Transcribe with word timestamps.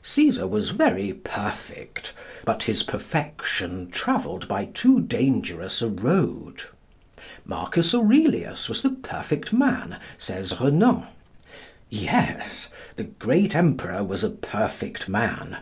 Cæsar 0.00 0.48
was 0.48 0.70
very 0.70 1.12
perfect, 1.12 2.12
but 2.44 2.62
his 2.62 2.84
perfection 2.84 3.90
travelled 3.90 4.46
by 4.46 4.66
too 4.66 5.00
dangerous 5.00 5.82
a 5.82 5.88
road. 5.88 6.62
Marcus 7.44 7.92
Aurelius 7.92 8.68
was 8.68 8.82
the 8.82 8.90
perfect 8.90 9.52
man, 9.52 9.98
says 10.18 10.54
Renan. 10.60 11.08
Yes; 11.90 12.68
the 12.94 13.02
great 13.02 13.56
emperor 13.56 14.04
was 14.04 14.22
a 14.22 14.30
perfect 14.30 15.08
man. 15.08 15.58